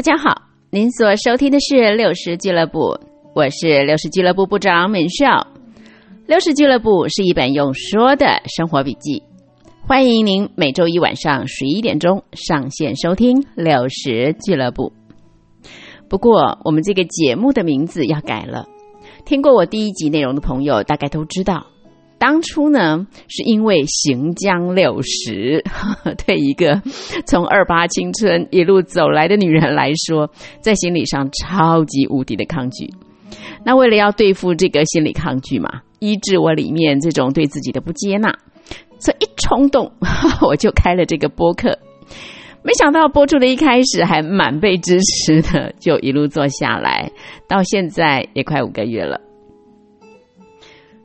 [0.00, 2.98] 大家好，您所收听的是六十俱乐部，
[3.34, 5.46] 我是六十俱乐部部长敏少。
[6.26, 9.22] 六十俱乐部是一本用说的生活笔记，
[9.86, 14.94] 欢迎您每周一晚上十一点钟上线收听六十俱乐部。
[16.08, 18.66] 不过，我们这个节目的名字要改了。
[19.26, 21.66] 听过我第一集内容的朋友，大概都知道，
[22.20, 25.64] 当初呢是因为行将六十，
[26.26, 26.82] 对一个
[27.26, 30.30] 从二八青春一路走来的女人来说，
[30.60, 32.90] 在心理上超级无敌的抗拒。
[33.64, 38.34] 那为了要对付这个心理抗拒嘛，医治我里面这种对自己的不接纳，
[38.98, 39.90] 所以一冲动
[40.46, 41.78] 我就开了这个播客。
[42.62, 47.10] 没想到播出的一开始还蛮被支持的，就一路做下来，
[47.48, 49.18] 到现在也快五个月了。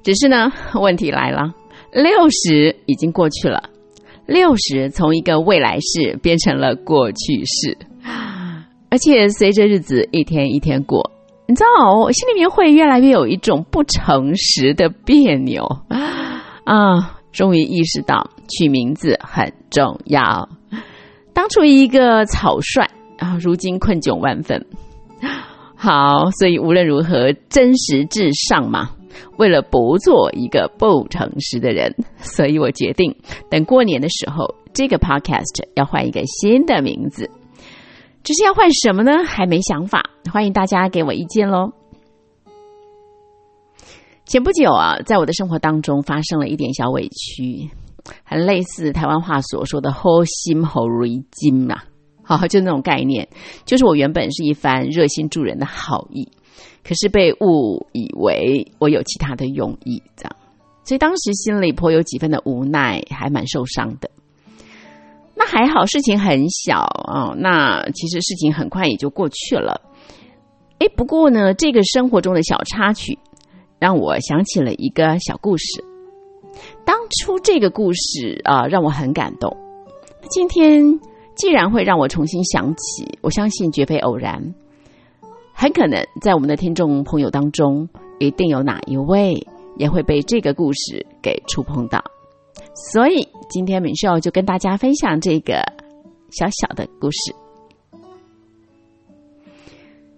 [0.05, 1.51] 只是呢，问题来了，
[1.91, 3.71] 六十已经过去了，
[4.27, 7.75] 六十从一个未来式变成了过去式，
[8.91, 11.09] 而且随着日子一天一天过，
[11.47, 15.65] 你知道，我心里面会越来越有一种不诚实的别扭
[16.65, 17.17] 啊！
[17.31, 20.47] 终于意识到取名字很重要。
[21.33, 24.67] 当初一个草率啊，如今困窘万分。
[25.75, 28.91] 好，所以无论如何，真实至上嘛。
[29.37, 33.15] 为了不做一个不诚实的人，所以我决定
[33.49, 37.29] 等过年的时候，这个 podcast 要换一个新的名字。
[38.23, 39.23] 只是要换什么呢？
[39.23, 41.71] 还没想法，欢迎大家给我意见喽。
[44.25, 47.69] 前不久啊，在我的生活当中发生了一点小委屈。
[48.23, 51.81] 很类似台湾话所说的“好心好瑞金”嘛，
[52.21, 53.27] 好， 就那种概念，
[53.65, 56.29] 就是我原本是一番热心助人的好意，
[56.83, 60.35] 可是被误以为我有其他的用意，这样，
[60.83, 64.09] 所以当时心里颇有几分的无奈，还蛮受伤的。
[65.35, 69.81] 那还好，事情很小啊，那其实事情很快也就过去了。
[70.79, 73.17] 哎，不过呢，这个生活中的小插曲，
[73.79, 75.83] 让我想起了一个小故事。
[76.85, 79.55] 当初这个故事啊，让我很感动。
[80.29, 80.99] 今天
[81.35, 84.53] 既然会让我重新想起，我相信绝非偶然。
[85.57, 87.87] 很可能在我们的听众朋友当中，
[88.19, 92.03] 一定有哪一位也会被这个故事给触碰到。
[92.91, 95.63] 所以今天敏秀就跟大家分享这个
[96.29, 97.33] 小小的故事。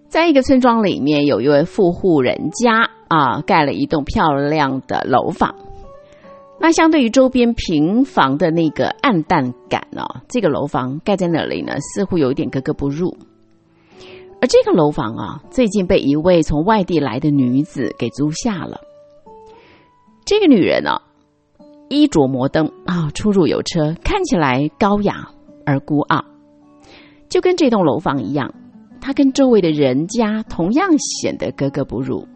[0.08, 5.54] 在一个村庄里面，有一位富户人家啊，盖了一栋漂亮的楼房。
[6.58, 13.16] 那相对于周边平房的那个暗淡感哦，这个楼房盖在那里呢，似乎有一点格格不入。
[14.40, 18.80] 而这个楼房啊，最近被一位从外地来的女子给租下了。
[20.24, 21.00] 这个女人呢，
[21.88, 25.28] 衣着摩登啊，出入有车，看起来高雅
[25.66, 26.24] 而孤傲，
[27.28, 28.54] 就跟这栋楼房一样，
[29.00, 32.26] 她跟周围的人家同样显得格格不入。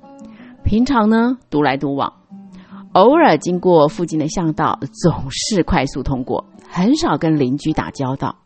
[0.64, 2.12] 平常呢，独来独往。
[2.94, 8.36] 偶尔经过附近的巷道，总是快速通过，很少跟邻居打交道。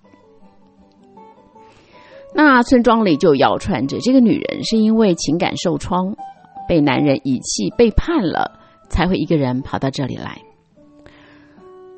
[2.34, 6.14] 那村庄里就谣传着，这个女人是因为情感受创，
[6.68, 8.58] 被男人遗弃、背叛了，
[8.90, 10.38] 才会一个人跑到这里来。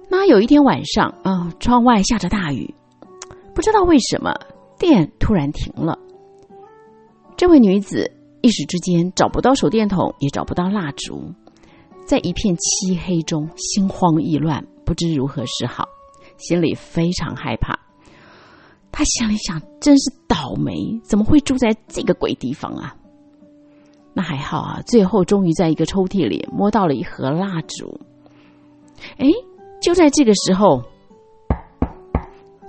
[0.08, 2.72] 那有一天晚上啊，窗外下着大雨，
[3.54, 4.32] 不知道为什么
[4.78, 5.98] 电突然停了。
[7.36, 8.10] 这位女子
[8.40, 11.32] 一时之间找不到手电筒，也找不到蜡烛。
[12.06, 15.84] 在一片漆黑中，心慌意乱，不知如何是好，
[16.38, 17.78] 心里非常害怕。
[18.98, 22.96] 他想了想，真是倒霉，怎么会住在这个鬼地方啊？
[24.12, 28.00] 那还好啊，最后终于在一个抽屉里摸到了一盒蜡烛。
[29.18, 29.28] 哎，
[29.80, 30.82] 就在这个时候，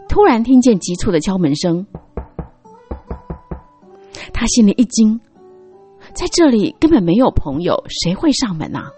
[0.08, 1.84] 突然听见急促的敲门声，
[4.32, 5.20] 他心里一惊，
[6.14, 8.92] 在这里根本没有朋友，谁会上门啊？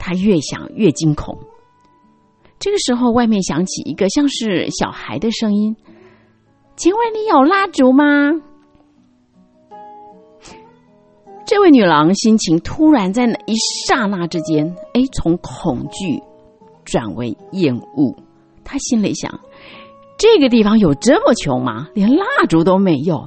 [0.00, 1.38] 他越想越惊恐。
[2.58, 5.76] 这个时候，外面响起一个像是小孩的声音
[6.76, 8.04] ：“请问你有蜡烛吗？”
[11.44, 13.54] 这位女郎心情突然在那一
[13.86, 16.22] 刹那之间，哎，从恐惧
[16.84, 18.16] 转为厌恶。
[18.64, 19.40] 她心里想
[20.16, 21.88] ：“这个地方有这么穷吗？
[21.94, 23.26] 连蜡烛都没有。”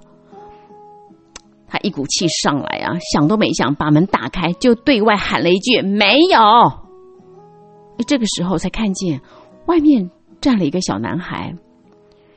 [1.68, 6.40] 他一股气上来啊，想都没想，把门打开，就对外喊了一句：“没有。”
[8.08, 9.22] 这个时候才看见
[9.66, 10.10] 外面
[10.42, 11.54] 站了一个小男孩。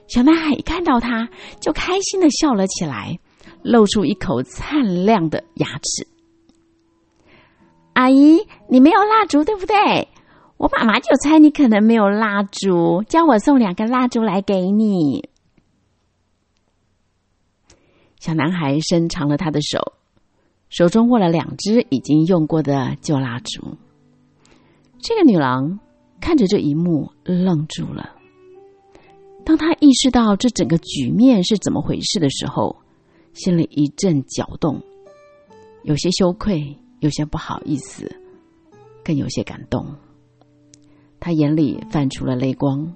[0.08, 1.28] 小男孩一看到他，
[1.60, 3.18] 就开心的笑了起来，
[3.62, 6.06] 露出一口灿亮的牙齿。
[7.92, 8.38] 阿姨，
[8.68, 10.08] 你没有蜡烛对不对？
[10.56, 15.28] 我妈妈就猜你可能没有蜡烛，叫我送两根蜡烛来给你。
[18.18, 19.92] 小男孩伸长了他的手，
[20.68, 23.76] 手中握了两只已经用过的旧蜡烛。
[25.00, 25.78] 这个女郎
[26.20, 28.17] 看着这一幕，愣住了。
[29.48, 32.76] 当他意识到这整个局面是怎么回事的时候，
[33.32, 34.78] 心里一阵搅动，
[35.84, 38.14] 有些羞愧，有些不好意思，
[39.02, 39.96] 更有些感动。
[41.18, 42.94] 他眼里泛出了泪光，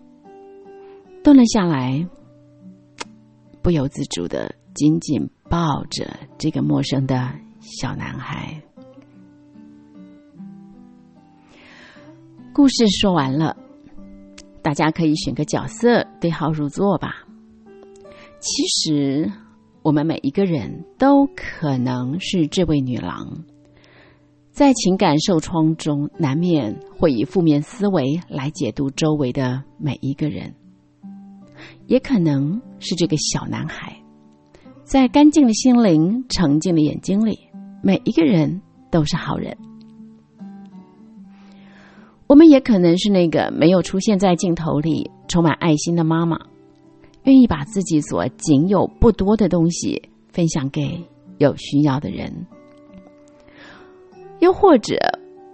[1.25, 2.07] 蹲了下来，
[3.63, 6.07] 不由自主的紧紧抱着
[6.37, 7.33] 这个陌生的
[7.63, 8.63] 小男孩。
[12.53, 13.57] 故事说完了，
[14.63, 17.27] 大家可以选个角色对号入座吧。
[18.39, 19.31] 其实，
[19.83, 23.45] 我们每一个人都可能是这位女郎，
[24.51, 30.53] 在情感受创中，难免会以负面思维来解读周围的每一个人；
[31.87, 33.97] 也可能是这个小男孩，
[34.85, 37.39] 在干净的心灵、澄净的眼睛里，
[37.83, 38.61] 每一个人
[38.91, 39.57] 都是好人。
[42.27, 46.39] 我们也可能是那个没有出现在镜头里、充满爱心的妈妈，
[47.25, 50.99] 愿意把自己所仅有不多的东西分享给
[51.39, 52.47] 有需要的人。
[54.41, 54.97] 又或者，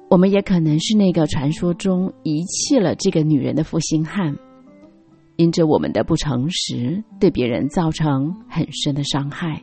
[0.09, 4.35] 我们也可能是那个传说中遗弃了这个女人的负心汉，
[5.37, 9.63] 因着我们的不诚实，对别人造成很深的伤害，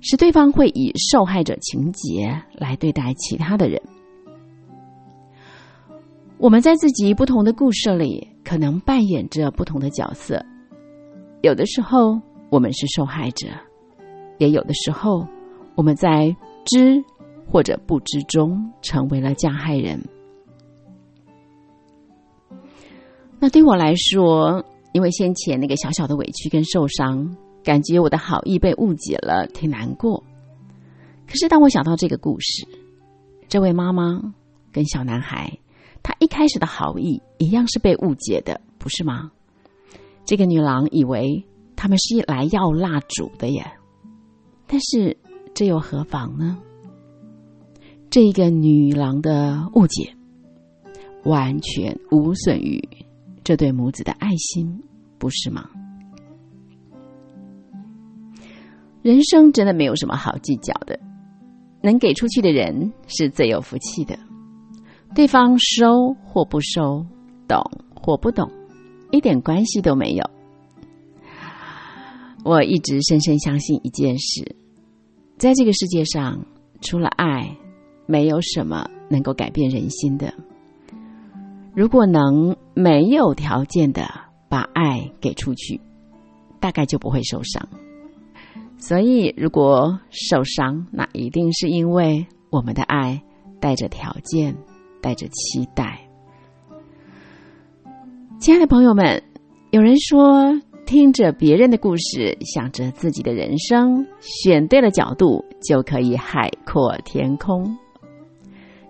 [0.00, 3.82] 使对方会以受害者情节来对待其他的人。
[6.42, 10.44] 我们在自己不同的故事里，可能扮演着不同的角色。
[11.40, 13.46] 有的时候我们是受害者，
[14.38, 15.24] 也有的时候
[15.76, 16.34] 我们在
[16.64, 17.00] 知
[17.48, 20.02] 或者不知中成为了加害人。
[23.38, 30.20] 那对我来说，因为先前那个小小的委屈跟受伤，感觉我的好意被误解了，挺难过。
[31.24, 32.66] 可是当我想到这个故事，
[33.46, 34.20] 这位妈妈
[34.72, 35.56] 跟小男孩。
[36.02, 39.30] 他一开始的好意一样是被误解的，不是吗？
[40.24, 41.44] 这个女郎以为
[41.76, 43.64] 他们是来要蜡烛的耶，
[44.66, 45.16] 但是
[45.54, 46.58] 这又何妨呢？
[48.10, 50.14] 这个女郎的误解
[51.24, 52.82] 完全无损于
[53.42, 54.82] 这对母子的爱心，
[55.18, 55.68] 不是吗？
[59.02, 60.98] 人生真的没有什么好计较的，
[61.80, 64.16] 能给出去的人是最有福气的。
[65.14, 67.04] 对方收或不收，
[67.46, 67.62] 懂
[67.94, 68.50] 或不懂，
[69.10, 70.24] 一点关系都没有。
[72.44, 74.56] 我一直深深相信一件事：
[75.36, 76.44] 在这个世界上，
[76.80, 77.56] 除了爱，
[78.06, 80.32] 没有什么能够改变人心的。
[81.74, 84.08] 如果能没有条件的
[84.48, 85.78] 把爱给出去，
[86.58, 87.68] 大概就不会受伤。
[88.78, 93.22] 所以，如果受伤，那一定是因为我们的爱
[93.60, 94.56] 带着条件。
[95.02, 95.98] 带着期待，
[98.38, 99.22] 亲爱的朋友们，
[99.72, 107.76] 有人说，听着别人的故事，想着自己的人生，选对了角度，就可以海阔天空。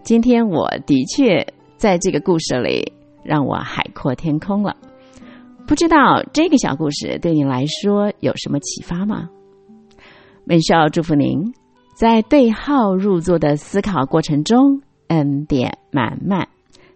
[0.02, 2.92] 今天我的确在这个故事里
[3.24, 4.76] 让我海阔天空了。
[5.66, 9.30] 不知道这个小故事对你来说有什么启发吗？
[10.46, 11.54] 文少祝福您，
[11.96, 14.82] 在对号入座的思考过程中。
[15.12, 16.48] 恩典满满，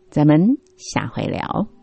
[0.08, 1.75] 咱们下回聊。